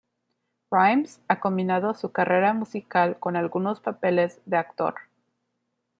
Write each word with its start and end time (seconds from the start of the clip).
Rhymes 0.71 1.21
ha 1.27 1.39
combinado 1.39 1.93
su 1.93 2.11
carrera 2.11 2.53
musical 2.55 3.19
con 3.19 3.35
algunos 3.35 3.81
papeles 3.81 4.41
de 4.47 4.57
actor. 4.57 4.95